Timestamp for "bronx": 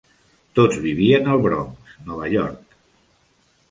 1.45-1.95